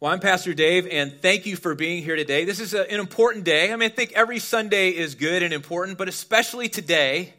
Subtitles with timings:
[0.00, 2.44] Well, I'm Pastor Dave, and thank you for being here today.
[2.44, 3.72] This is an important day.
[3.72, 7.34] I mean, I think every Sunday is good and important, but especially today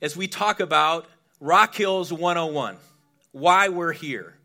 [0.00, 1.08] as we talk about
[1.40, 2.76] Rock Hills 101,
[3.32, 4.36] why we're here.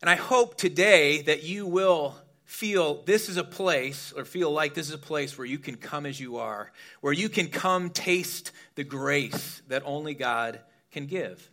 [0.00, 2.14] And I hope today that you will
[2.46, 5.74] feel this is a place, or feel like this is a place where you can
[5.74, 10.58] come as you are, where you can come taste the grace that only God
[10.90, 11.50] can give.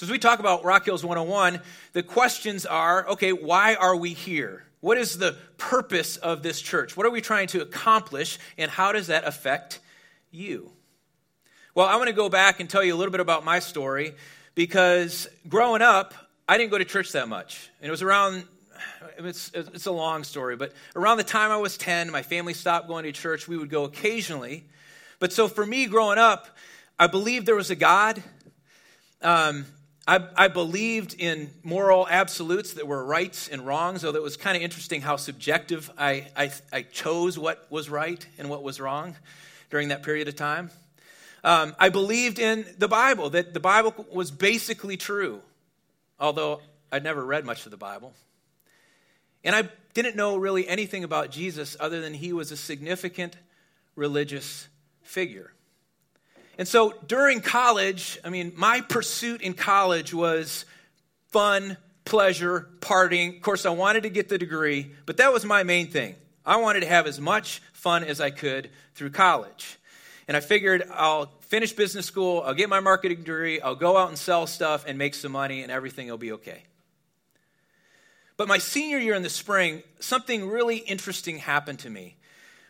[0.00, 1.60] So, as we talk about Rock Hills 101,
[1.92, 4.64] the questions are okay, why are we here?
[4.80, 6.96] What is the purpose of this church?
[6.96, 9.78] What are we trying to accomplish, and how does that affect
[10.30, 10.72] you?
[11.74, 14.14] Well, I want to go back and tell you a little bit about my story
[14.54, 16.14] because growing up,
[16.48, 17.68] I didn't go to church that much.
[17.82, 18.44] And it was around,
[19.18, 22.88] it's, it's a long story, but around the time I was 10, my family stopped
[22.88, 23.46] going to church.
[23.46, 24.64] We would go occasionally.
[25.18, 26.56] But so for me growing up,
[26.98, 28.22] I believed there was a God.
[29.20, 29.66] Um,
[30.10, 34.56] I, I, believed in moral absolutes that were rights and wrongs, although it was kind
[34.56, 39.14] of interesting how subjective I, I, I, chose what was right and what was wrong
[39.70, 40.72] during that period of time.
[41.44, 45.42] Um, I believed in the Bible, that the Bible was basically true,
[46.18, 48.12] although I'd never read much of the Bible.
[49.44, 53.36] And I didn't know really anything about Jesus other than he was a significant
[53.94, 54.66] religious
[55.04, 55.52] figure.
[56.60, 60.66] And so during college, I mean, my pursuit in college was
[61.28, 63.34] fun, pleasure, partying.
[63.36, 66.16] Of course, I wanted to get the degree, but that was my main thing.
[66.44, 69.78] I wanted to have as much fun as I could through college.
[70.28, 74.10] And I figured I'll finish business school, I'll get my marketing degree, I'll go out
[74.10, 76.64] and sell stuff and make some money, and everything will be okay.
[78.36, 82.18] But my senior year in the spring, something really interesting happened to me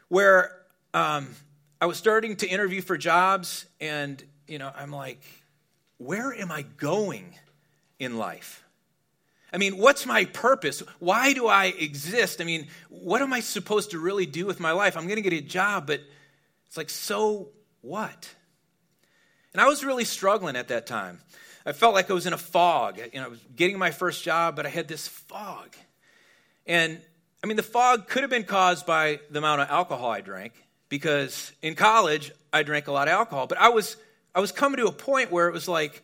[0.07, 0.57] where
[0.95, 1.35] um,
[1.81, 5.23] I was starting to interview for jobs, and you know, I'm like,
[5.97, 7.35] where am I going
[7.99, 8.63] in life?
[9.53, 10.83] I mean, what's my purpose?
[10.99, 12.41] Why do I exist?
[12.41, 14.97] I mean, what am I supposed to really do with my life?
[14.97, 16.01] I'm going to get a job, but
[16.67, 17.49] it's like, so
[17.81, 18.33] what?
[19.53, 21.21] And I was really struggling at that time.
[21.65, 22.99] I felt like I was in a fog.
[22.99, 25.75] You know, I was getting my first job, but I had this fog.
[26.67, 27.01] And
[27.43, 30.53] I mean, the fog could have been caused by the amount of alcohol I drank
[30.91, 33.47] because in college I drank a lot of alcohol.
[33.47, 33.97] But I was
[34.35, 36.03] I was coming to a point where it was like,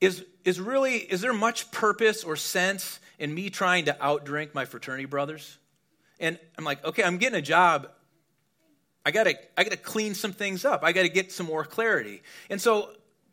[0.00, 4.64] is is really is there much purpose or sense in me trying to outdrink my
[4.64, 5.58] fraternity brothers?
[6.18, 7.88] And I'm like, okay, I'm getting a job.
[9.06, 10.82] I gotta I gotta clean some things up.
[10.82, 12.22] I gotta get some more clarity.
[12.50, 12.90] And so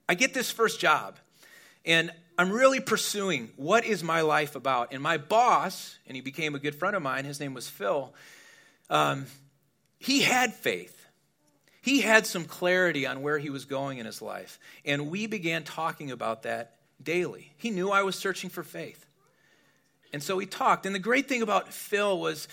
[0.08, 1.18] I get this first job,
[1.86, 4.92] and I'm really pursuing what is my life about.
[4.92, 7.26] And my boss, and he became a good friend of mine.
[7.26, 8.14] His name was Phil.
[8.90, 9.28] Um,
[10.00, 10.96] he had faith.
[11.82, 14.60] He had some clarity on where he was going in his life.
[14.86, 17.52] And we began talking about that daily.
[17.58, 19.06] He knew I was searching for faith.
[20.12, 20.86] And so we talked.
[20.86, 22.48] And the great thing about Phil was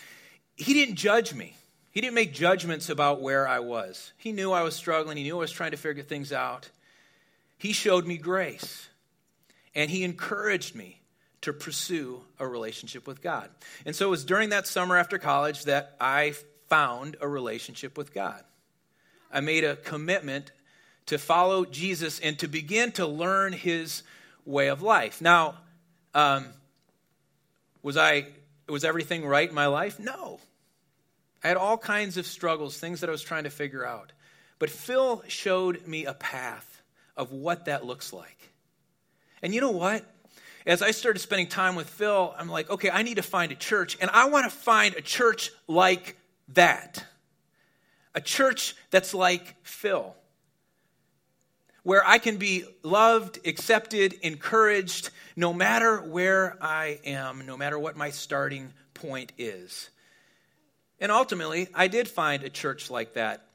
[0.57, 1.57] he didn't judge me.
[1.91, 4.13] He didn't make judgments about where I was.
[4.19, 5.17] He knew I was struggling.
[5.17, 6.69] He knew I was trying to figure things out.
[7.57, 8.89] He showed me grace.
[9.75, 11.01] And he encouraged me
[11.43, 13.51] to pursue a relationship with God.
[13.85, 16.35] And so it was during that summer after college that I
[16.69, 18.43] found a relationship with God.
[19.31, 20.53] I made a commitment
[21.07, 24.03] to follow Jesus and to begin to learn his
[24.45, 25.21] way of life.
[25.21, 25.57] Now,
[26.15, 26.47] um,
[27.83, 28.27] was I
[28.69, 29.99] was everything right in my life?
[30.01, 30.41] No.
[31.45, 34.13] I had all kinds of struggles, things that I was trying to figure out.
[34.59, 36.83] But Phil showed me a path
[37.17, 38.51] of what that looks like.
[39.43, 40.05] And you know what?
[40.67, 43.55] As I started spending time with Phil, I'm like, okay, I need to find a
[43.55, 46.17] church, and I want to find a church like
[46.49, 47.05] that.
[48.15, 50.15] A church that's like Phil,
[51.83, 57.97] where I can be loved, accepted, encouraged, no matter where I am, no matter what
[57.97, 59.91] my starting point is.
[60.99, 63.47] And ultimately, I did find a church like that.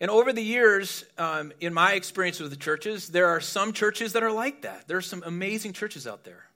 [0.00, 4.14] And over the years, um, in my experience with the churches, there are some churches
[4.14, 4.88] that are like that.
[4.88, 6.46] There are some amazing churches out there.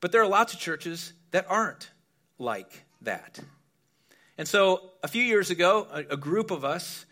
[0.00, 1.90] But there are lots of churches that aren't
[2.38, 3.38] like that.
[4.40, 7.04] And so a few years ago, a, a group of us,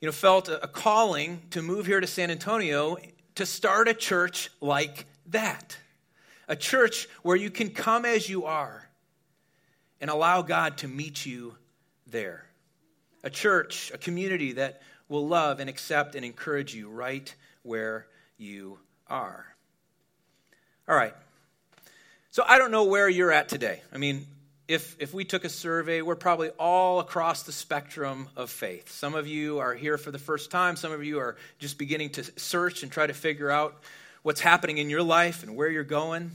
[0.00, 2.96] you know, felt a, a calling to move here to San Antonio
[3.34, 5.76] to start a church like that.
[6.48, 8.88] A church where you can come as you are
[10.00, 11.54] and allow God to meet you
[12.06, 12.46] there.
[13.24, 18.06] A church, a community that will love and accept and encourage you right where
[18.38, 19.44] you are.
[20.88, 21.12] All right.
[22.30, 23.82] So I don't know where you're at today.
[23.92, 24.24] I mean,
[24.70, 28.88] if, if we took a survey, we're probably all across the spectrum of faith.
[28.88, 32.10] Some of you are here for the first time, some of you are just beginning
[32.10, 33.82] to search and try to figure out
[34.22, 36.30] what's happening in your life and where you're going.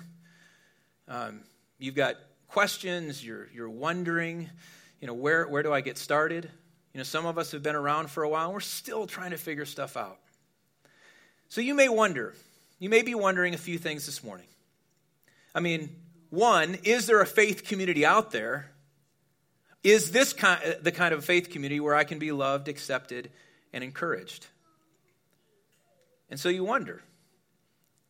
[1.07, 1.43] Um,
[1.79, 2.17] you've got
[2.49, 4.49] questions, you're, you're wondering,
[4.99, 6.51] you know, where, where do I get started?
[6.93, 9.31] You know, some of us have been around for a while and we're still trying
[9.31, 10.19] to figure stuff out.
[11.47, 12.33] So you may wonder,
[12.79, 14.47] you may be wondering a few things this morning.
[15.53, 15.95] I mean,
[16.29, 18.71] one, is there a faith community out there?
[19.83, 23.29] Is this kind, the kind of faith community where I can be loved, accepted,
[23.71, 24.47] and encouraged?
[26.29, 27.01] And so you wonder,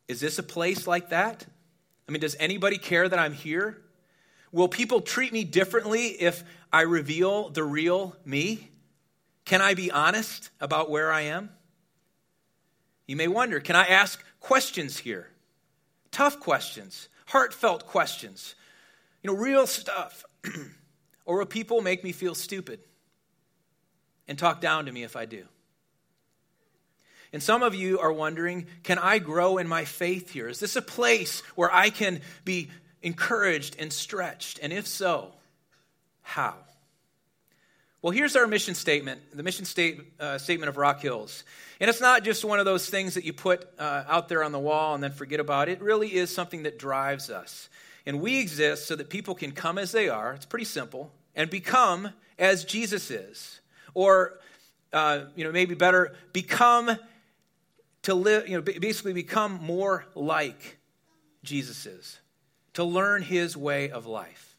[0.08, 1.44] is this a place like that?
[2.08, 3.82] I mean, does anybody care that I'm here?
[4.52, 8.70] Will people treat me differently if I reveal the real me?
[9.44, 11.50] Can I be honest about where I am?
[13.06, 15.28] You may wonder can I ask questions here?
[16.10, 18.54] Tough questions, heartfelt questions,
[19.22, 20.24] you know, real stuff.
[21.24, 22.80] or will people make me feel stupid
[24.26, 25.44] and talk down to me if I do?
[27.32, 30.48] And some of you are wondering can I grow in my faith here?
[30.48, 32.70] Is this a place where I can be
[33.02, 34.58] encouraged and stretched?
[34.62, 35.34] And if so,
[36.22, 36.54] how?
[38.06, 41.42] Well, here's our mission statement the mission state, uh, statement of Rock Hills.
[41.80, 44.52] And it's not just one of those things that you put uh, out there on
[44.52, 45.68] the wall and then forget about.
[45.68, 47.68] It really is something that drives us.
[48.06, 50.34] And we exist so that people can come as they are.
[50.34, 51.10] It's pretty simple.
[51.34, 53.60] And become as Jesus is.
[53.92, 54.38] Or,
[54.92, 56.96] uh, you know, maybe better, become
[58.02, 60.78] to live, you know, basically become more like
[61.42, 62.20] Jesus is.
[62.74, 64.54] To learn his way of life.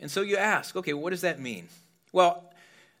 [0.00, 1.68] And so you ask, okay, what does that mean?
[2.12, 2.44] Well,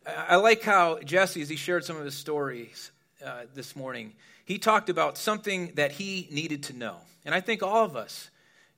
[0.06, 2.90] I like how Jesse, as he shared some of his stories
[3.24, 4.14] uh, this morning,
[4.46, 6.96] he talked about something that he needed to know.
[7.26, 8.30] And I think all of us,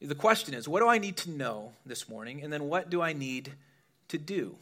[0.02, 2.42] the question is, what do I need to know this morning?
[2.42, 3.52] And then what do I need
[4.08, 4.56] to do?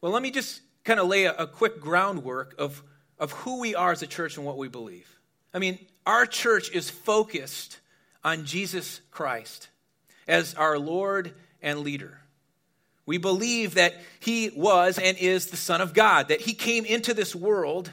[0.00, 2.82] Well, let me just kind of lay a, a quick groundwork of,
[3.20, 5.16] of who we are as a church and what we believe.
[5.54, 7.78] I mean, our church is focused
[8.24, 9.68] on Jesus Christ
[10.26, 12.21] as our Lord and leader.
[13.04, 17.14] We believe that he was and is the Son of God, that he came into
[17.14, 17.90] this world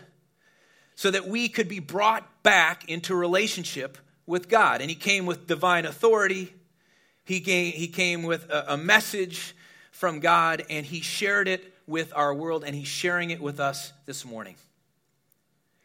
[0.95, 4.81] so that we could be brought back into relationship with God.
[4.81, 6.53] And he came with divine authority,
[7.25, 9.55] he came, he came with a, a message
[9.91, 13.91] from God, and he shared it with our world, and he's sharing it with us
[14.05, 14.55] this morning.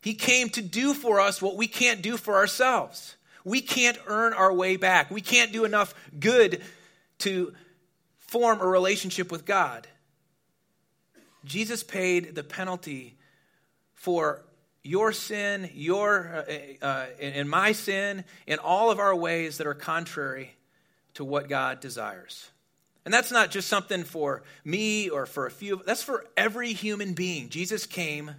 [0.03, 3.17] He came to do for us what we can't do for ourselves.
[3.45, 5.11] We can't earn our way back.
[5.11, 6.63] We can't do enough good
[7.21, 7.55] to
[8.35, 9.87] form a relationship with God.
[11.45, 13.17] Jesus paid the penalty
[13.93, 14.43] for
[14.83, 19.75] your sin, your uh, uh, and my sin, in all of our ways that are
[19.75, 20.57] contrary
[21.15, 22.51] to what God desires.
[23.05, 27.13] And that's not just something for me or for a few, that's for every human
[27.13, 27.51] being.
[27.51, 28.33] Jesus came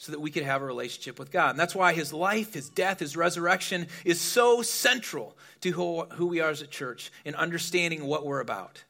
[0.00, 1.50] so that we could have a relationship with God.
[1.50, 6.26] And that's why his life, his death, his resurrection is so central to who, who
[6.26, 8.82] we are as a church in understanding what we're about.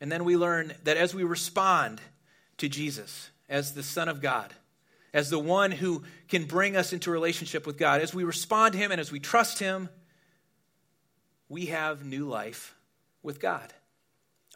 [0.00, 2.00] And then we learn that as we respond
[2.58, 4.52] to Jesus as the Son of God,
[5.12, 8.78] as the one who can bring us into relationship with God, as we respond to
[8.80, 9.88] him and as we trust him,
[11.48, 12.74] we have new life
[13.22, 13.72] with God.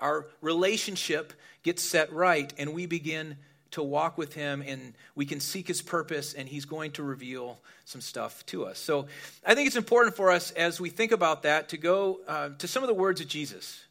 [0.01, 1.33] Our relationship
[1.63, 3.37] gets set right, and we begin
[3.73, 7.59] to walk with him and we can seek his purpose and he's going to reveal
[7.85, 8.79] some stuff to us.
[8.79, 9.07] So
[9.47, 12.69] i think it's important for us as we think about that to go uh, to
[12.69, 13.85] some of the words of jesus.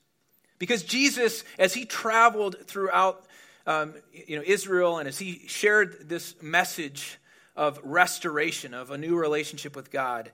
[0.60, 3.25] Because jesus as he traveled throughout
[3.65, 7.17] um, you know israel and as he shared this message
[7.55, 10.31] of restoration of a new relationship with god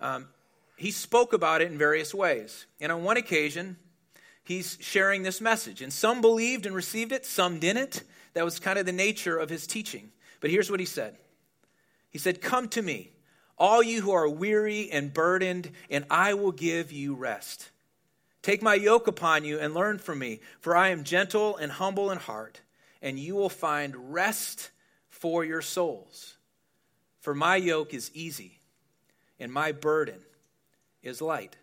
[0.00, 0.28] um,
[0.76, 2.66] he spoke about it in various ways.
[2.80, 3.76] And on one occasion
[4.44, 5.82] he's sharing this message.
[5.82, 8.02] And some believed and received it some didn't
[8.36, 10.12] that was kind of the nature of his teaching.
[10.40, 11.16] But here's what he said
[12.10, 13.12] He said, Come to me,
[13.56, 17.70] all you who are weary and burdened, and I will give you rest.
[18.42, 22.10] Take my yoke upon you and learn from me, for I am gentle and humble
[22.10, 22.60] in heart,
[23.00, 24.70] and you will find rest
[25.08, 26.36] for your souls.
[27.20, 28.60] For my yoke is easy,
[29.40, 30.20] and my burden
[31.02, 31.56] is light.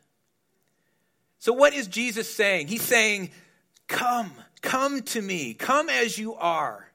[1.38, 2.68] So, what is Jesus saying?
[2.68, 3.30] He's saying,
[3.88, 5.54] Come, come to me.
[5.54, 6.90] Come as you are.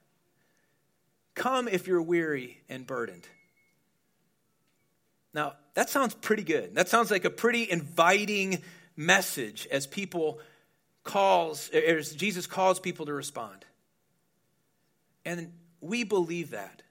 [1.35, 3.27] Come if you're weary and burdened.
[5.33, 6.75] Now, that sounds pretty good.
[6.75, 8.63] That sounds like a pretty inviting
[8.97, 10.41] message as people
[11.05, 13.65] calls as Jesus calls people to respond.
[15.25, 16.83] And we believe that.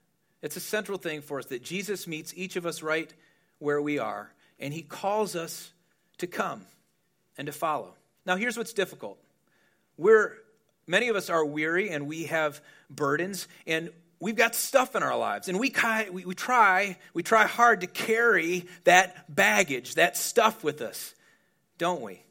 [0.42, 3.12] It's a central thing for us that Jesus meets each of us right
[3.60, 5.72] where we are and he calls us
[6.20, 6.62] to come
[7.38, 7.94] and to follow.
[8.26, 9.20] Now here's what's difficult.
[9.98, 10.34] We're,
[10.86, 13.90] many of us are weary and we have burdens and
[14.20, 15.74] we've got stuff in our lives and we,
[16.12, 21.14] we, we try we try hard to carry that baggage that stuff with us
[21.78, 22.22] don't we?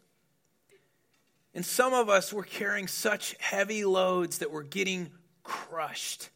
[1.54, 5.10] And some of us, we're carrying such heavy loads that we're getting
[5.42, 6.28] crushed.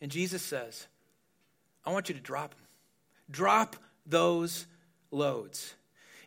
[0.00, 0.86] And Jesus says,
[1.84, 2.64] I want you to drop them.
[3.30, 4.66] Drop those
[5.10, 5.74] loads.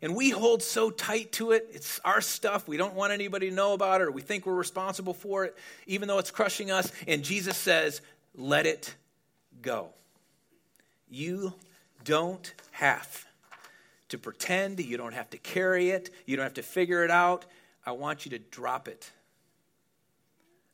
[0.01, 1.69] And we hold so tight to it.
[1.71, 2.67] It's our stuff.
[2.67, 5.55] We don't want anybody to know about it, or we think we're responsible for it,
[5.87, 6.91] even though it's crushing us.
[7.07, 8.01] And Jesus says,
[8.35, 8.93] let it
[9.61, 9.89] go.
[11.09, 11.53] You
[12.03, 13.25] don't have
[14.09, 14.79] to pretend.
[14.79, 16.11] You don't have to carry it.
[16.25, 17.45] You don't have to figure it out.
[17.85, 19.11] I want you to drop it.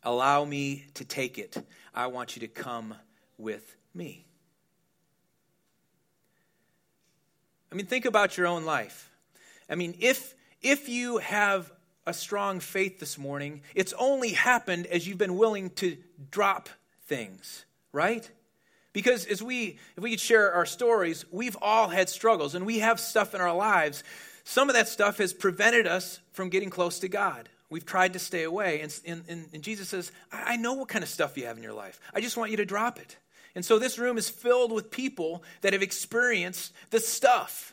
[0.03, 1.55] Allow me to take it.
[1.95, 2.95] I want you to come
[3.37, 4.25] with me.
[7.71, 9.09] I mean, think about your own life.
[9.73, 11.71] I mean, if, if you have
[12.05, 15.97] a strong faith this morning, it's only happened as you've been willing to
[16.29, 16.69] drop
[17.07, 18.29] things, right?
[18.93, 22.79] Because as we, if we could share our stories, we've all had struggles and we
[22.79, 24.03] have stuff in our lives.
[24.43, 27.49] Some of that stuff has prevented us from getting close to God.
[27.71, 28.81] We've tried to stay away.
[28.81, 31.73] And, and, and Jesus says, I know what kind of stuff you have in your
[31.73, 31.99] life.
[32.13, 33.17] I just want you to drop it.
[33.55, 37.72] And so this room is filled with people that have experienced the stuff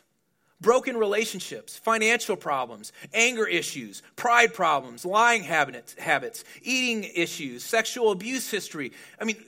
[0.61, 8.49] broken relationships, financial problems, anger issues, pride problems, lying habits, habits, eating issues, sexual abuse
[8.49, 8.91] history.
[9.19, 9.43] I mean,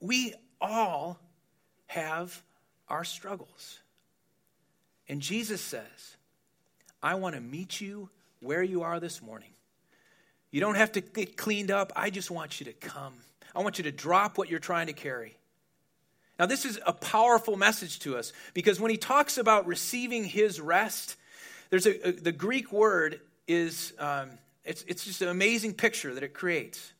[0.00, 1.18] we all
[1.86, 2.42] have
[2.88, 3.80] our struggles.
[5.08, 6.16] And Jesus says,
[7.02, 8.10] I want to meet you
[8.40, 9.50] where you are this morning.
[10.50, 11.92] You don't have to get cleaned up.
[11.96, 13.14] I just want you to come.
[13.54, 15.37] I want you to drop what you're trying to carry.
[16.38, 20.60] Now, this is a powerful message to us because when he talks about receiving his
[20.60, 21.16] rest,
[21.70, 24.30] there's a, a the Greek word is um,
[24.64, 26.92] it's, it's just an amazing picture that it creates.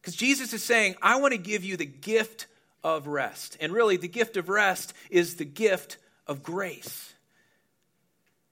[0.00, 2.46] Because Jesus is saying, I want to give you the gift
[2.84, 3.56] of rest.
[3.60, 5.96] And really, the gift of rest is the gift
[6.28, 7.14] of grace.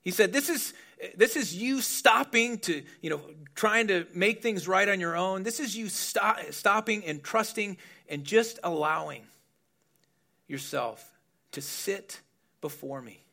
[0.03, 0.75] He said, This is,
[1.17, 3.21] this is you stopping to, you know,
[3.55, 5.45] trying to make things right on your own.
[5.45, 7.77] This is you stop, stopping and trusting
[8.09, 9.23] and just allowing
[10.47, 11.19] yourself
[11.53, 12.21] to sit
[12.61, 13.25] before me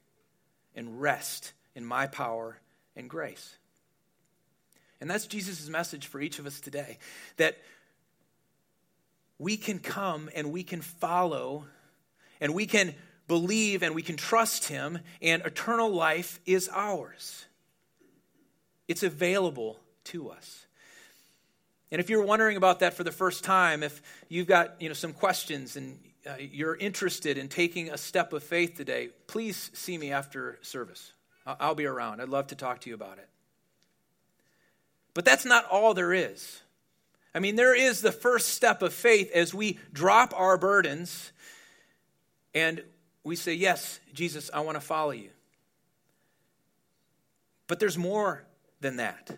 [0.75, 2.57] and rest in my power
[2.95, 3.55] and grace.
[4.99, 6.99] And that's Jesus' message for each of us today
[7.37, 7.57] that
[9.39, 11.65] we can come and we can follow
[12.39, 12.93] and we can
[13.27, 17.45] believe and we can trust him, and eternal life is ours.
[18.89, 20.65] It's available to us.
[21.91, 24.93] And if you're wondering about that for the first time, if you've got you know,
[24.93, 25.97] some questions and
[26.27, 31.13] uh, you're interested in taking a step of faith today, please see me after service.
[31.45, 32.21] I'll be around.
[32.21, 33.27] I'd love to talk to you about it.
[35.13, 36.61] But that's not all there is.
[37.33, 41.31] I mean, there is the first step of faith as we drop our burdens
[42.53, 42.83] and
[43.23, 45.29] we say, Yes, Jesus, I want to follow you.
[47.67, 48.43] But there's more
[48.81, 49.37] than that.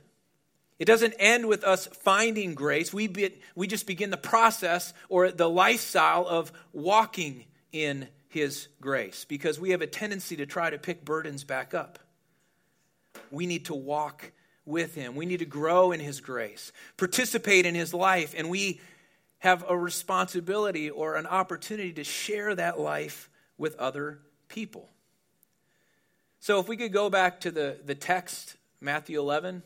[0.80, 2.94] It doesn't end with us finding grace.
[2.94, 9.25] We, be, we just begin the process or the lifestyle of walking in His grace
[9.25, 12.00] because we have a tendency to try to pick burdens back up.
[13.32, 14.32] We need to walk
[14.65, 15.15] with Him.
[15.15, 18.82] We need to grow in His grace, participate in His life, and we
[19.39, 24.89] have a responsibility or an opportunity to share that life with other people.
[26.39, 29.63] So if we could go back to the, the text, Matthew 11.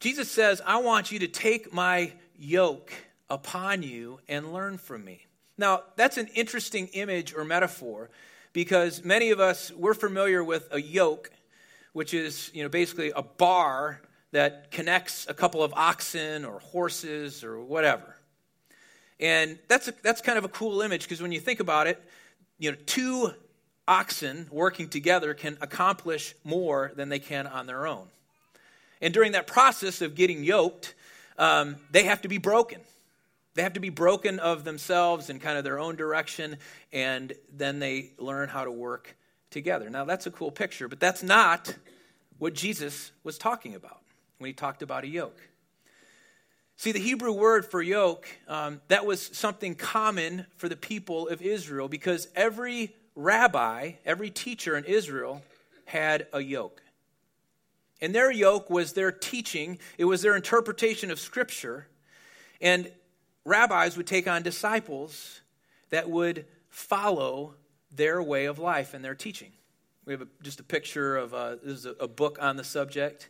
[0.00, 2.90] Jesus says, I want you to take my yoke
[3.28, 5.26] upon you and learn from me.
[5.58, 8.08] Now, that's an interesting image or metaphor
[8.54, 11.30] because many of us, we're familiar with a yoke,
[11.92, 14.00] which is, you know, basically a bar
[14.32, 18.16] that connects a couple of oxen or horses or whatever.
[19.20, 22.02] And that's, a, that's kind of a cool image because when you think about it,
[22.58, 23.34] you know, two
[23.86, 28.08] oxen working together can accomplish more than they can on their own.
[29.00, 30.94] And during that process of getting yoked,
[31.38, 32.80] um, they have to be broken.
[33.54, 36.56] They have to be broken of themselves and kind of their own direction,
[36.92, 39.16] and then they learn how to work
[39.50, 39.90] together.
[39.90, 41.74] Now, that's a cool picture, but that's not
[42.38, 44.00] what Jesus was talking about
[44.38, 45.40] when he talked about a yoke.
[46.76, 51.42] See, the Hebrew word for yoke, um, that was something common for the people of
[51.42, 55.42] Israel because every rabbi, every teacher in Israel
[55.84, 56.80] had a yoke.
[58.00, 61.86] And their yoke was their teaching, it was their interpretation of Scripture.
[62.60, 62.90] And
[63.44, 65.40] rabbis would take on disciples
[65.90, 67.54] that would follow
[67.90, 69.52] their way of life and their teaching.
[70.04, 72.64] We have a, just a picture of uh, this is a, a, book on the
[72.64, 73.28] subject.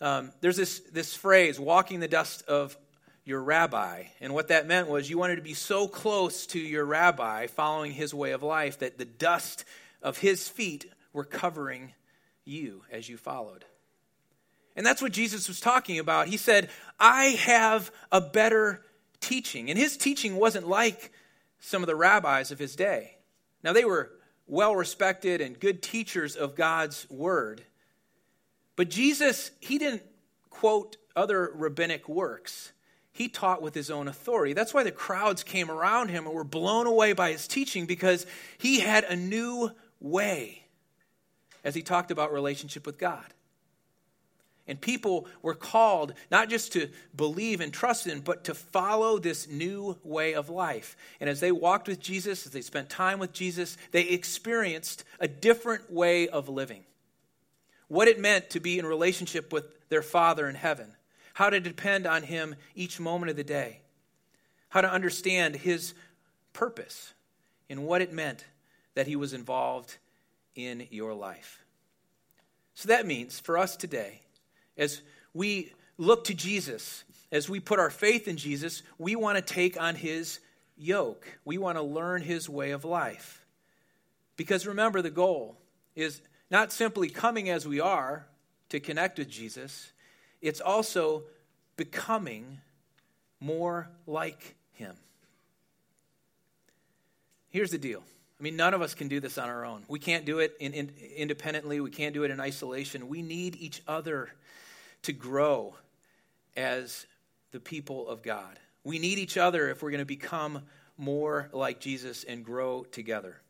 [0.00, 2.76] Um, there's this, this phrase, walking the dust of
[3.24, 4.04] your rabbi.
[4.20, 7.92] And what that meant was you wanted to be so close to your rabbi, following
[7.92, 9.64] his way of life, that the dust
[10.02, 11.92] of his feet were covering
[12.48, 13.64] you as you followed.
[14.76, 16.28] And that's what Jesus was talking about.
[16.28, 18.84] He said, I have a better
[19.20, 19.70] teaching.
[19.70, 21.12] And his teaching wasn't like
[21.58, 23.16] some of the rabbis of his day.
[23.64, 24.12] Now, they were
[24.46, 27.62] well respected and good teachers of God's word.
[28.76, 30.02] But Jesus, he didn't
[30.48, 32.70] quote other rabbinic works.
[33.10, 34.52] He taught with his own authority.
[34.52, 38.26] That's why the crowds came around him and were blown away by his teaching because
[38.58, 40.67] he had a new way
[41.64, 43.24] as he talked about relationship with God.
[44.68, 49.48] And people were called not just to believe and trust in, but to follow this
[49.48, 50.94] new way of life.
[51.20, 55.26] And as they walked with Jesus, as they spent time with Jesus, they experienced a
[55.26, 56.84] different way of living.
[57.88, 60.92] What it meant to be in relationship with their Father in heaven,
[61.32, 63.80] how to depend on Him each moment of the day,
[64.68, 65.94] how to understand His
[66.52, 67.14] purpose,
[67.70, 68.44] and what it meant
[68.94, 69.96] that He was involved
[70.58, 71.64] in your life.
[72.74, 74.20] So that means for us today,
[74.76, 75.00] as
[75.32, 79.80] we look to Jesus, as we put our faith in Jesus, we want to take
[79.80, 80.40] on his
[80.76, 81.26] yoke.
[81.44, 83.46] We want to learn his way of life.
[84.36, 85.56] Because remember, the goal
[85.94, 88.26] is not simply coming as we are
[88.70, 89.92] to connect with Jesus,
[90.42, 91.22] it's also
[91.76, 92.58] becoming
[93.40, 94.96] more like him.
[97.48, 98.02] Here's the deal.
[98.38, 99.84] I mean, none of us can do this on our own.
[99.88, 101.80] We can't do it in, in, independently.
[101.80, 103.08] We can't do it in isolation.
[103.08, 104.30] We need each other
[105.02, 105.74] to grow
[106.56, 107.06] as
[107.50, 108.58] the people of God.
[108.84, 110.62] We need each other if we're going to become
[110.96, 113.40] more like Jesus and grow together.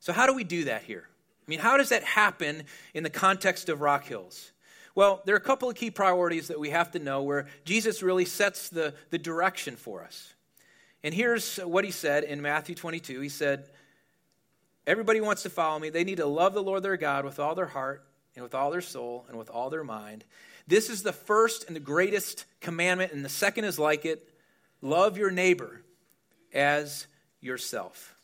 [0.00, 1.04] So, how do we do that here?
[1.06, 4.52] I mean, how does that happen in the context of Rock Hills?
[4.94, 8.02] Well, there are a couple of key priorities that we have to know where Jesus
[8.02, 10.34] really sets the, the direction for us.
[11.04, 13.20] And here's what he said in Matthew 22.
[13.20, 13.68] He said,
[14.88, 15.90] Everybody wants to follow me.
[15.90, 18.70] They need to love the Lord their God with all their heart and with all
[18.70, 20.24] their soul and with all their mind.
[20.66, 24.26] This is the first and the greatest commandment, and the second is like it
[24.80, 25.82] love your neighbor
[26.54, 27.06] as
[27.42, 28.14] yourself.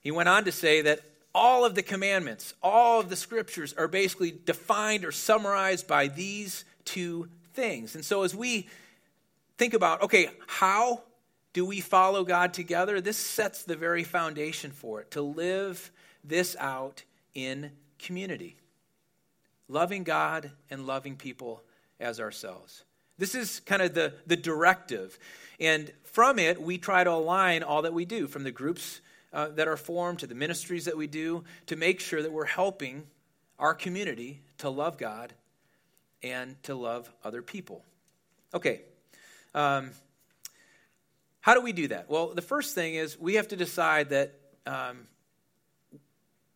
[0.00, 1.00] He went on to say that
[1.34, 6.64] all of the commandments, all of the scriptures are basically defined or summarized by these
[6.84, 7.96] two things.
[7.96, 8.68] And so as we
[9.58, 11.02] think about, okay, how
[11.52, 13.00] do we follow God together?
[13.00, 15.90] This sets the very foundation for it to live
[16.24, 17.02] this out
[17.34, 18.56] in community
[19.70, 21.62] loving God and loving people
[22.00, 22.82] as ourselves.
[23.18, 25.18] This is kind of the, the directive.
[25.60, 29.00] And from it, we try to align all that we do, from the groups
[29.32, 32.46] uh, that are formed to the ministries that we do, to make sure that we're
[32.46, 33.06] helping
[33.58, 35.34] our community to love God
[36.22, 37.84] and to love other people.
[38.52, 38.80] Okay.
[39.54, 39.90] Um,
[41.40, 42.10] how do we do that?
[42.10, 44.34] Well, the first thing is we have to decide that
[44.66, 45.06] um,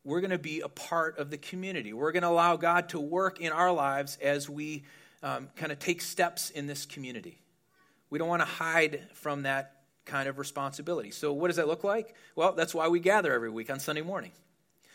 [0.04, 1.92] we're going to be a part of the community.
[1.92, 4.84] We're going to allow God to work in our lives as we
[5.22, 7.38] um, kind of take steps in this community.
[8.10, 9.72] We don't want to hide from that
[10.04, 11.10] kind of responsibility.
[11.10, 12.14] So, what does that look like?
[12.36, 14.32] Well, that's why we gather every week on Sunday morning.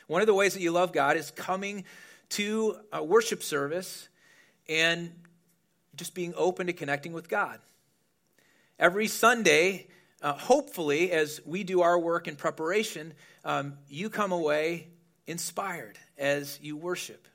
[0.05, 1.83] One of the ways that you love God is coming
[2.29, 4.07] to a worship service
[4.67, 5.11] and
[5.95, 7.59] just being open to connecting with God.
[8.79, 9.87] Every Sunday,
[10.21, 13.13] uh, hopefully, as we do our work in preparation,
[13.43, 14.87] um, you come away
[15.27, 17.27] inspired as you worship,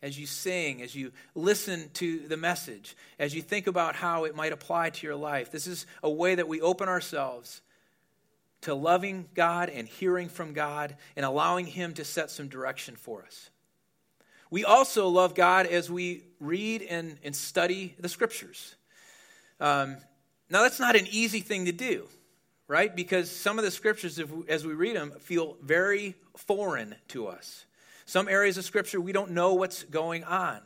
[0.00, 4.34] as you sing, as you listen to the message, as you think about how it
[4.34, 5.52] might apply to your life.
[5.52, 7.60] This is a way that we open ourselves
[8.62, 13.22] to loving God and hearing from God and allowing Him to set some direction for
[13.22, 13.50] us.
[14.50, 18.76] We also love God as we read and, and study the scriptures.
[19.60, 19.98] Um,
[20.48, 22.08] now, that's not an easy thing to do
[22.68, 22.94] right?
[22.94, 27.64] Because some of the scriptures, as we read them, feel very foreign to us.
[28.06, 30.60] Some areas of scripture, we don't know what's going on.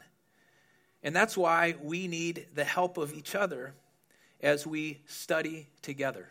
[1.02, 3.74] And that's why we need the help of each other
[4.42, 6.28] as we study together.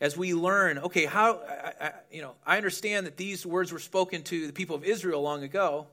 [0.00, 3.78] As we learn, okay, how, I, I, you know, I understand that these words were
[3.78, 5.86] spoken to the people of Israel long ago.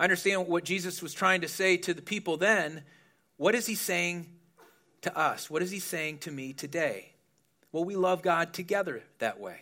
[0.00, 2.82] I understand what Jesus was trying to say to the people then.
[3.36, 4.28] What is he saying
[5.02, 5.50] to us?
[5.50, 7.12] What is he saying to me today?
[7.70, 9.56] Well, we love God together that way.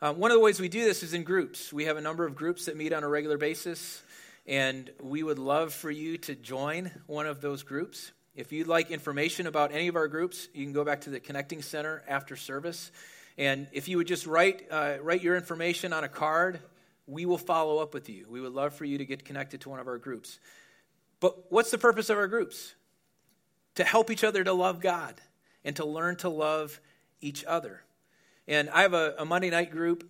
[0.00, 1.72] Uh, one of the ways we do this is in groups.
[1.72, 4.02] We have a number of groups that meet on a regular basis,
[4.46, 8.10] and we would love for you to join one of those groups.
[8.34, 11.20] If you'd like information about any of our groups, you can go back to the
[11.20, 12.90] Connecting Center after service.
[13.38, 16.60] And if you would just write, uh, write your information on a card,
[17.06, 18.26] we will follow up with you.
[18.28, 20.38] We would love for you to get connected to one of our groups.
[21.20, 22.74] But what's the purpose of our groups?
[23.76, 25.14] To help each other to love God
[25.64, 26.80] and to learn to love
[27.20, 27.82] each other.
[28.46, 30.08] And I have a, a Monday night group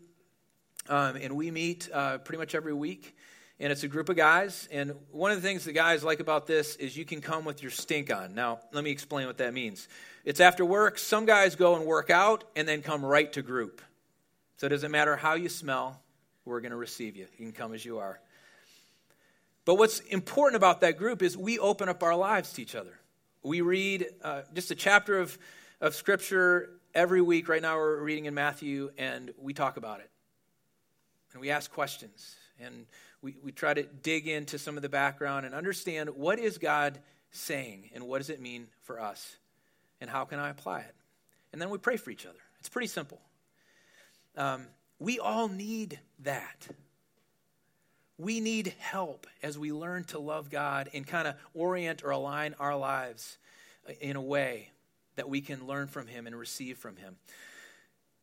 [0.88, 3.14] Um, and we meet uh, pretty much every week.
[3.60, 4.68] And it's a group of guys.
[4.72, 7.62] And one of the things the guys like about this is you can come with
[7.62, 8.34] your stink on.
[8.34, 9.86] Now, let me explain what that means.
[10.24, 10.98] It's after work.
[10.98, 13.80] Some guys go and work out and then come right to group.
[14.56, 16.00] So it doesn't matter how you smell,
[16.44, 17.26] we're going to receive you.
[17.38, 18.20] You can come as you are.
[19.64, 22.98] But what's important about that group is we open up our lives to each other.
[23.44, 25.36] We read uh, just a chapter of,
[25.80, 27.48] of Scripture every week.
[27.48, 30.08] Right now, we're reading in Matthew, and we talk about it.
[31.32, 32.36] And we ask questions.
[32.60, 32.86] And
[33.20, 37.00] we, we try to dig into some of the background and understand what is God
[37.32, 39.36] saying and what does it mean for us
[40.00, 40.94] and how can I apply it.
[41.52, 42.38] And then we pray for each other.
[42.60, 43.20] It's pretty simple.
[44.36, 44.66] Um,
[45.00, 46.68] we all need that.
[48.22, 52.54] We need help as we learn to love God and kind of orient or align
[52.60, 53.36] our lives
[54.00, 54.70] in a way
[55.16, 57.16] that we can learn from Him and receive from Him.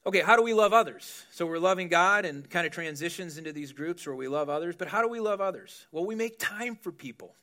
[0.06, 1.26] Okay, how do we love others?
[1.32, 4.78] So we're loving God and kind of transitions into these groups where we love others,
[4.78, 5.86] but how do we love others?
[5.92, 7.36] Well, we make time for people.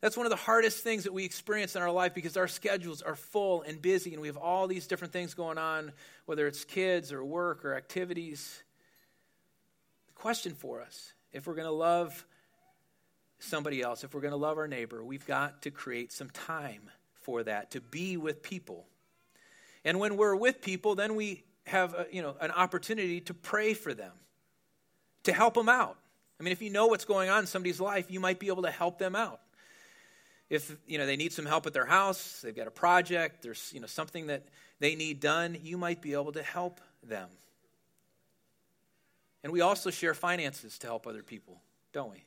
[0.00, 3.02] That's one of the hardest things that we experience in our life because our schedules
[3.02, 5.90] are full and busy and we have all these different things going on,
[6.26, 8.62] whether it's kids or work or activities.
[10.06, 12.24] The question for us if we're going to love
[13.40, 16.88] somebody else, if we're going to love our neighbor, we've got to create some time
[17.22, 18.86] for that, to be with people.
[19.84, 23.74] And when we're with people, then we have a, you know, an opportunity to pray
[23.74, 24.12] for them,
[25.24, 25.98] to help them out.
[26.38, 28.62] I mean, if you know what's going on in somebody's life, you might be able
[28.62, 29.40] to help them out.
[30.50, 33.70] If you know they need some help at their house, they've got a project, there's
[33.72, 34.44] you know something that
[34.78, 37.28] they need done, you might be able to help them.
[39.44, 41.60] And we also share finances to help other people,
[41.92, 42.24] don't we?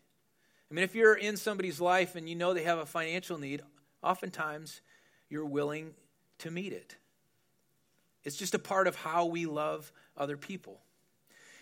[0.69, 3.61] I mean, if you're in somebody's life and you know they have a financial need,
[4.03, 4.81] oftentimes
[5.27, 5.95] you're willing
[6.39, 6.95] to meet it.
[8.23, 10.79] It's just a part of how we love other people.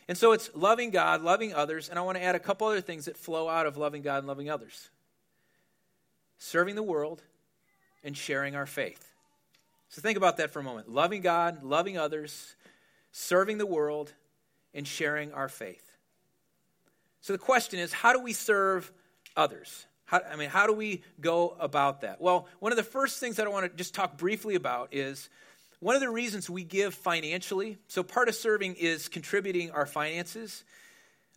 [0.08, 2.82] And so it's loving God, loving others, and I want to add a couple other
[2.82, 4.90] things that flow out of loving God and loving others
[6.38, 7.24] serving the world
[8.04, 9.14] and sharing our faith.
[9.88, 12.56] So think about that for a moment loving God, loving others,
[13.12, 14.14] serving the world,
[14.76, 15.98] and sharing our faith.
[17.22, 18.92] So the question is how do we serve
[19.36, 19.88] others?
[20.06, 22.22] How, I mean, how do we go about that?
[22.22, 25.30] Well, one of the first things that I want to just talk briefly about is
[25.80, 27.78] one of the reasons we give financially.
[27.88, 30.64] So, part of serving is contributing our finances.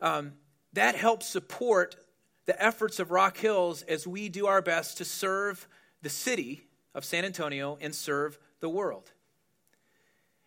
[0.01, 0.35] Um,
[0.75, 1.97] that helps support
[2.45, 5.67] the efforts of Rock Hills as we do our best to serve
[6.03, 6.63] the city
[6.95, 9.11] of San Antonio and serve the world.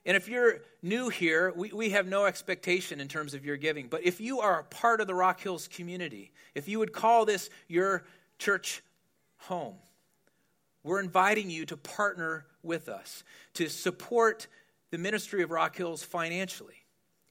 [0.06, 3.88] And if you're new here, we, we have no expectation in terms of your giving.
[3.88, 7.26] But if you are a part of the Rock Hills community, if you would call
[7.26, 8.04] this your
[8.40, 8.82] church
[9.38, 9.76] home,
[10.84, 14.48] we're inviting you to partner with us, to support
[14.90, 16.76] the ministry of Rock Hills financially.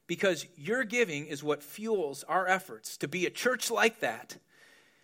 [0.07, 4.37] Because your giving is what fuels our efforts to be a church like that,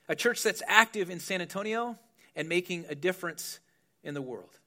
[0.09, 1.97] a church that's active in San Antonio
[2.35, 3.61] and making a difference
[4.03, 4.59] in the world.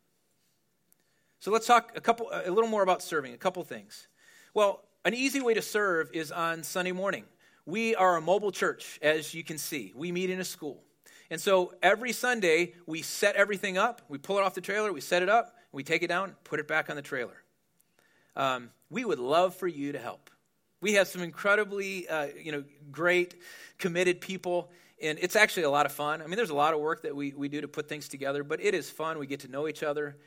[1.40, 4.08] So let's talk a couple a little more about serving, a couple things.
[4.54, 7.24] Well, an easy way to serve is on Sunday morning.
[7.66, 9.94] We are a mobile church as you can see.
[9.96, 10.84] We meet in a school.
[11.30, 15.00] And so every Sunday we set everything up, we pull it off the trailer, we
[15.00, 17.42] set it up, we take it down, put it back on the trailer.
[18.36, 20.30] Um, we would love for you to help.
[20.82, 23.36] We have some incredibly, uh, you know, great,
[23.78, 24.72] committed people,
[25.02, 26.22] and it's actually a lot of fun.
[26.22, 28.44] I mean, there's a lot of work that we, we do to put things together,
[28.44, 29.20] but it is fun.
[29.20, 30.18] We get to know each other.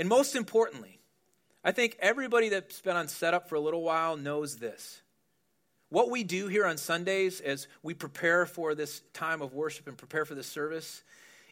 [0.00, 0.98] And most importantly,
[1.62, 5.02] I think everybody that's been on setup for a little while knows this.
[5.90, 9.98] What we do here on Sundays as we prepare for this time of worship and
[9.98, 11.02] prepare for this service,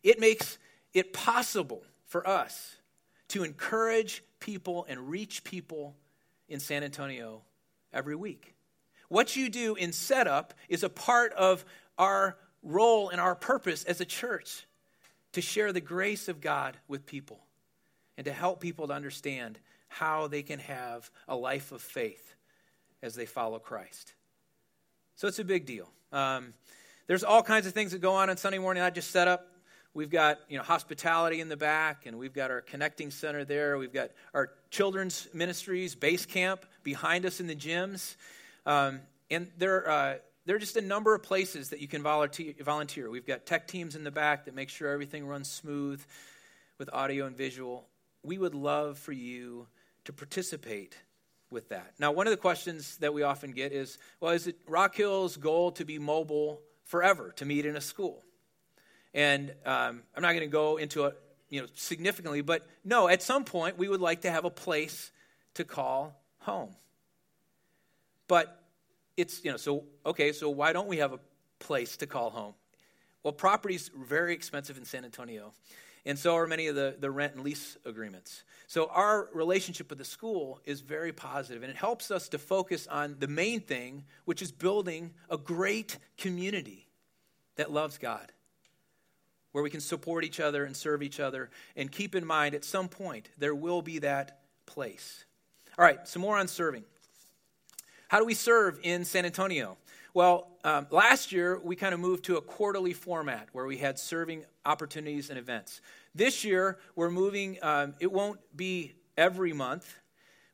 [0.03, 0.57] it makes
[0.95, 2.77] it possible for us
[3.29, 5.95] to encourage people and reach people
[6.49, 7.43] in San Antonio
[7.93, 8.55] every week.
[9.09, 11.67] What you do in setup is a part of
[11.99, 14.67] our role and our purpose as a church
[15.33, 17.41] to share the grace of God with people
[18.19, 22.35] and to help people to understand how they can have a life of faith
[23.01, 24.13] as they follow Christ.
[25.15, 25.89] So it's a big deal.
[26.13, 26.53] Um,
[27.07, 28.83] there's all kinds of things that go on on Sunday morning.
[28.83, 29.47] I just set up.
[29.95, 33.79] We've got you know hospitality in the back, and we've got our connecting center there.
[33.79, 38.17] We've got our children's ministries, base camp behind us in the gyms,
[38.67, 39.01] um,
[39.31, 43.11] and there uh, there are just a number of places that you can volunteer.
[43.11, 46.03] We've got tech teams in the back that make sure everything runs smooth
[46.79, 47.87] with audio and visual
[48.23, 49.67] we would love for you
[50.05, 50.97] to participate
[51.51, 51.95] with that.
[51.99, 55.37] Now, one of the questions that we often get is well, is it Rock Hill's
[55.37, 58.23] goal to be mobile forever, to meet in a school?
[59.15, 61.17] And um, I'm not going to go into it
[61.49, 65.11] you know, significantly, but no, at some point we would like to have a place
[65.55, 66.71] to call home.
[68.27, 68.63] But
[69.17, 71.21] it's, you know, so, okay, so why don't we have a
[71.59, 72.55] place to call home?
[73.23, 75.53] Well, property's very expensive in San Antonio,
[76.09, 78.43] and so are many of the, the rent and lease agreements.
[78.67, 82.87] So our relationship with the school is very positive, and it helps us to focus
[82.87, 86.89] on the main thing, which is building a great community
[87.57, 88.33] that loves God,
[89.53, 91.51] where we can support each other and serve each other.
[91.77, 95.27] And keep in mind, at some point, there will be that place.
[95.79, 96.85] All right, some more on serving.
[98.09, 99.77] How do we serve in San Antonio?
[100.15, 103.99] Well, um, last year we kind of moved to a quarterly format where we had
[103.99, 105.81] serving opportunities and events.
[106.15, 109.99] This year we're moving, um, it won't be every month,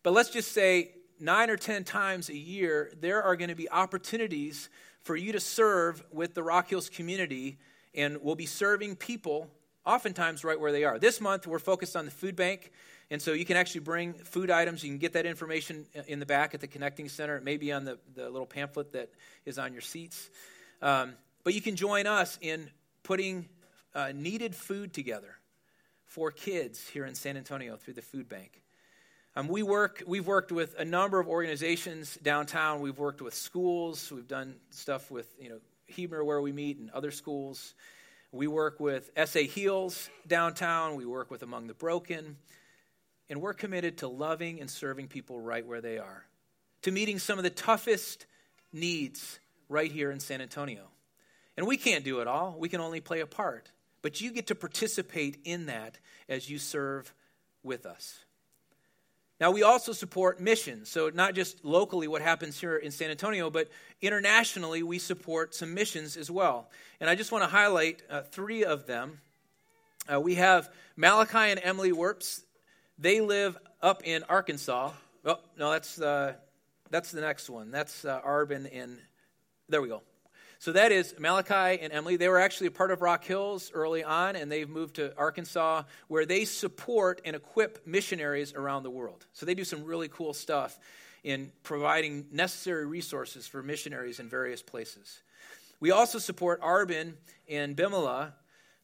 [0.03, 3.70] but let's just say nine or ten times a year, there are going to be
[3.70, 4.70] opportunities
[5.03, 7.59] for you to serve with the Rock Hills community,
[7.94, 9.50] and we'll be serving people
[9.85, 10.98] oftentimes right where they are.
[10.98, 12.70] This month we're focused on the food bank.
[13.11, 14.83] And so you can actually bring food items.
[14.83, 17.37] You can get that information in the back at the Connecting Center.
[17.37, 19.11] It may be on the, the little pamphlet that
[19.44, 20.31] is on your seats.
[20.81, 22.70] Um, but you can join us in
[23.03, 23.46] putting
[23.94, 25.37] uh, needed food together
[26.04, 28.62] for kids here in San Antonio through the food bank.
[29.37, 32.80] Um, we work, we've worked with a number of organizations downtown.
[32.80, 34.12] We've worked with schools.
[34.12, 37.74] We've done stuff with, you know, Heber where we meet and other schools.
[38.30, 40.94] We work with SA Heals downtown.
[40.96, 42.37] We work with Among the Broken.
[43.28, 46.26] And we're committed to loving and serving people right where they are,
[46.83, 48.26] to meeting some of the toughest
[48.72, 50.88] needs right here in San Antonio.
[51.57, 53.70] And we can't do it all, we can only play a part.
[54.05, 55.97] But you get to participate in that
[56.29, 57.11] as you serve
[57.62, 58.19] with us.
[59.40, 60.90] Now, we also support missions.
[60.90, 63.71] So, not just locally what happens here in San Antonio, but
[64.03, 66.69] internationally, we support some missions as well.
[67.01, 69.21] And I just want to highlight uh, three of them.
[70.12, 72.43] Uh, we have Malachi and Emily Werps.
[72.99, 74.93] They live up in Arkansas.
[75.25, 76.35] Oh, no, that's, uh,
[76.90, 77.71] that's the next one.
[77.71, 78.99] That's uh, Arbin and
[79.71, 80.03] there we go.
[80.64, 82.16] So that is Malachi and Emily.
[82.16, 85.83] They were actually a part of Rock Hills early on, and they've moved to Arkansas,
[86.09, 89.27] where they support and equip missionaries around the world.
[89.35, 90.79] So they do some really cool stuff
[91.22, 95.20] in providing necessary resources for missionaries in various places.
[95.81, 97.12] We also support Arbin
[97.46, 98.33] and Bimala,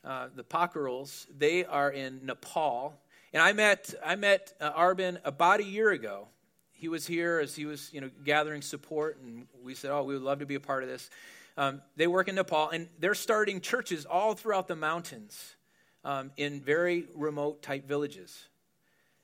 [0.04, 1.28] uh, the Pakaruls.
[1.34, 2.92] They are in Nepal,
[3.32, 6.28] and I met, I met uh, Arbin about a year ago.
[6.72, 10.12] He was here as he was you know, gathering support, and we said, Oh, we
[10.12, 11.08] would love to be a part of this.
[11.56, 15.56] Um, they work in Nepal, and they're starting churches all throughout the mountains
[16.04, 18.48] um, in very remote type villages.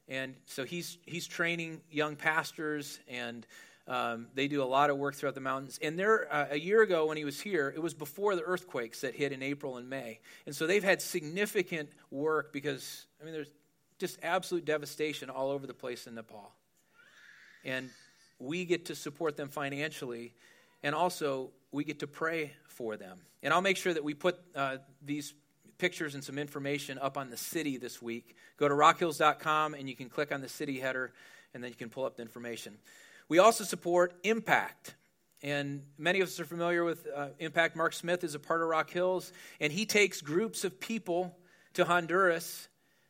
[0.08, 3.46] And so he's, he's training young pastors, and
[3.88, 5.78] um, they do a lot of work throughout the mountains.
[5.80, 9.00] And there, uh, a year ago when he was here, it was before the earthquakes
[9.00, 10.20] that hit in April and May.
[10.44, 13.50] And so they've had significant work because, I mean, there's
[13.98, 16.52] just absolute devastation all over the place in Nepal.
[17.64, 17.90] And
[18.38, 20.34] we get to support them financially,
[20.82, 23.18] and also we get to pray for them.
[23.42, 25.34] And I'll make sure that we put uh, these
[25.78, 28.34] pictures and some information up on the city this week.
[28.56, 31.12] Go to rockhills.com and you can click on the city header,
[31.52, 32.78] and then you can pull up the information.
[33.28, 34.94] We also support Impact.
[35.42, 37.76] And many of us are familiar with uh, Impact.
[37.76, 41.36] Mark Smith is a part of Rock Hills, and he takes groups of people
[41.74, 42.68] to Honduras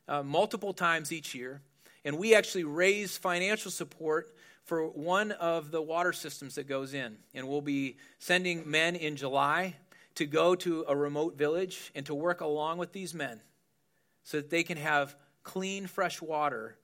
[0.09, 1.63] uh, multiple times each year.
[2.05, 4.35] And we actually raise financial support
[4.67, 7.17] for one of the water systems that goes in.
[7.35, 9.77] And we'll be sending men in July
[10.17, 13.41] to go to a remote village and to work along with these men
[14.25, 16.77] so that they can have clean, fresh water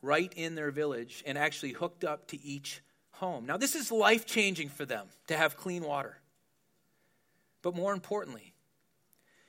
[0.00, 2.80] right in their village and actually hooked up to each
[3.12, 3.46] home.
[3.46, 6.18] Now, this is life changing for them to have clean water.
[7.62, 8.54] But more importantly,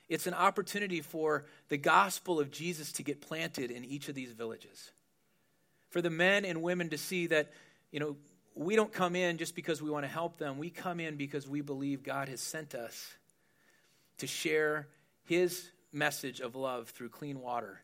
[0.08, 4.32] it's an opportunity for the gospel of Jesus to get planted in each of these
[4.32, 4.90] villages.
[5.88, 7.52] For the men and women to see that,
[7.90, 8.16] you know,
[8.54, 10.58] we don't come in just because we want to help them.
[10.58, 13.14] We come in because we believe God has sent us
[14.18, 14.88] to share
[15.24, 17.80] his message of love through clean water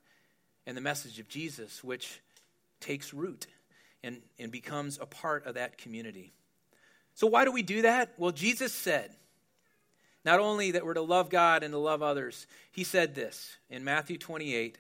[0.67, 2.21] and the message of Jesus, which
[2.81, 3.47] takes root
[4.03, 6.33] and, and becomes a part of that community.
[7.15, 8.13] So, why do we do that?
[8.19, 9.11] Well, Jesus said,
[10.25, 13.85] not only that we're to love God and to love others, he said this in
[13.85, 14.77] Matthew 28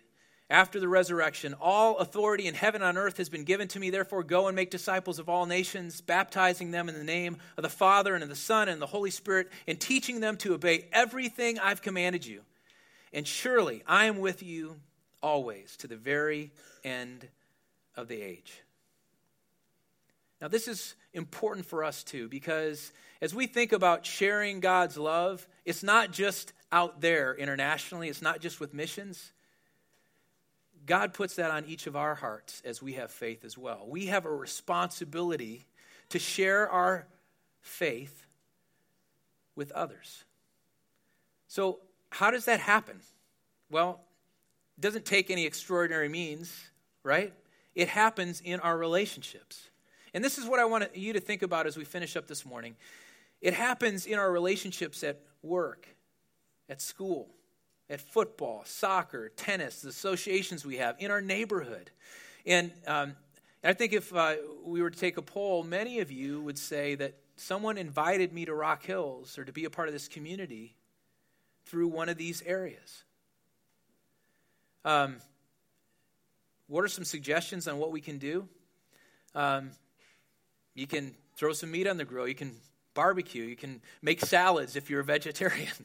[0.49, 3.91] after the resurrection, all authority in heaven and on earth has been given to me.
[3.91, 7.69] Therefore, go and make disciples of all nations, baptizing them in the name of the
[7.69, 11.59] Father and of the Son and the Holy Spirit, and teaching them to obey everything
[11.59, 12.43] I've commanded you.
[13.13, 14.77] And surely I am with you
[15.23, 16.53] always to the very
[16.85, 17.27] end
[17.97, 18.63] of the age.
[20.41, 25.49] Now, this is important for us too, because as we think about sharing God's love,
[25.65, 29.33] it's not just out there internationally, it's not just with missions.
[30.87, 33.85] God puts that on each of our hearts as we have faith as well.
[33.89, 35.67] We have a responsibility
[36.11, 37.07] to share our
[37.61, 38.27] faith
[39.57, 40.25] with others.
[41.49, 43.01] So, how does that happen?
[43.71, 44.01] Well,
[44.79, 46.55] it doesn't take any extraordinary means,
[47.03, 47.33] right?
[47.75, 49.69] It happens in our relationships.
[50.15, 52.47] And this is what I want you to think about as we finish up this
[52.47, 52.77] morning.
[53.41, 55.87] It happens in our relationships at work,
[56.69, 57.29] at school,
[57.89, 61.91] at football, soccer, tennis, the associations we have, in our neighborhood.
[62.45, 63.17] And um,
[63.63, 66.95] I think if uh, we were to take a poll, many of you would say
[66.97, 70.75] that someone invited me to Rock Hills or to be a part of this community
[71.67, 73.05] through one of these areas.
[74.85, 75.17] Um,
[76.69, 78.49] what are some suggestions on what we can do?
[79.35, 79.71] Um,
[80.75, 82.27] you can throw some meat on the grill.
[82.27, 82.57] You can
[82.97, 83.45] barbecue.
[83.45, 85.69] You can make salads if you're a vegetarian.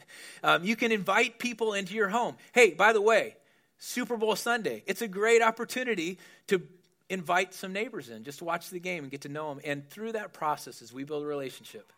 [0.43, 2.35] Um, you can invite people into your home.
[2.51, 3.35] Hey, by the way,
[3.77, 6.63] Super Bowl Sunday, it's a great opportunity to
[7.09, 9.61] invite some neighbors in just to watch the game and get to know them.
[9.63, 11.93] And through that process, as we build a relationship,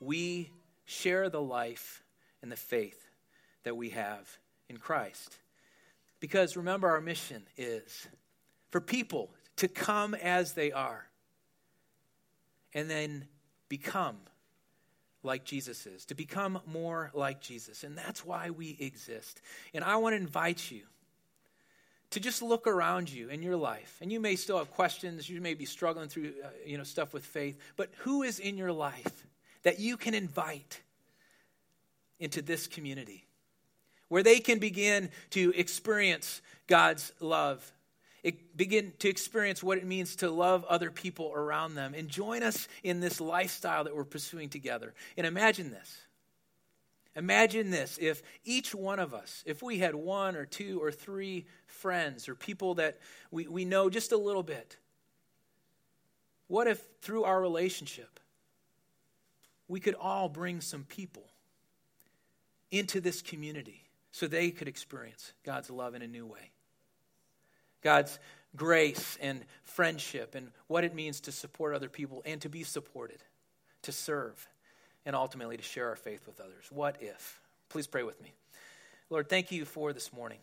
[0.00, 0.50] we
[0.86, 2.02] share the life
[2.40, 3.06] and the faith
[3.64, 4.38] that we have
[4.70, 5.36] in Christ.
[6.20, 8.06] Because remember, our mission is
[8.70, 11.06] for people to come as they are
[12.74, 13.26] and then
[13.68, 14.16] become
[15.22, 17.82] like Jesus is, to become more like Jesus.
[17.82, 19.40] And that's why we exist.
[19.72, 20.82] And I want to invite you
[22.10, 23.98] to just look around you in your life.
[24.00, 27.12] And you may still have questions, you may be struggling through uh, you know stuff
[27.12, 29.26] with faith, but who is in your life
[29.62, 30.80] that you can invite
[32.20, 33.24] into this community
[34.08, 37.72] where they can begin to experience God's love
[38.56, 42.68] begin to experience what it means to love other people around them and join us
[42.82, 44.94] in this lifestyle that we're pursuing together.
[45.16, 46.00] And imagine this.
[47.16, 51.46] Imagine this if each one of us, if we had one or two or three
[51.66, 52.98] friends or people that
[53.30, 54.76] we, we know just a little bit,
[56.48, 58.20] what if through our relationship
[59.68, 61.24] we could all bring some people
[62.70, 66.53] into this community so they could experience God's love in a new way?
[67.84, 68.18] God's
[68.56, 73.22] grace and friendship and what it means to support other people and to be supported,
[73.82, 74.48] to serve,
[75.04, 76.64] and ultimately to share our faith with others.
[76.70, 77.40] What if?
[77.68, 78.32] Please pray with me.
[79.10, 80.38] Lord, thank you for this morning,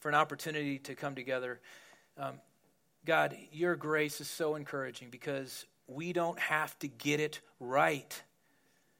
[0.00, 1.60] for an opportunity to come together.
[2.16, 2.40] Um,
[3.04, 8.22] God, your grace is so encouraging because we don't have to get it right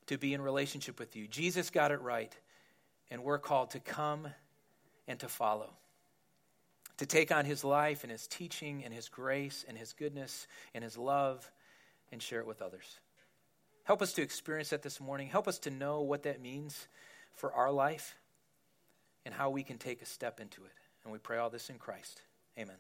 [0.07, 1.27] to be in relationship with you.
[1.27, 2.35] Jesus got it right,
[3.11, 4.29] and we're called to come
[5.07, 5.71] and to follow
[6.99, 10.85] to take on his life and his teaching and his grace and his goodness and
[10.85, 11.51] his love
[12.13, 12.99] and share it with others.
[13.85, 15.29] Help us to experience that this morning.
[15.29, 16.89] Help us to know what that means
[17.33, 18.17] for our life
[19.25, 20.73] and how we can take a step into it.
[21.05, 22.21] And we pray all this in Christ.
[22.59, 22.77] Amen.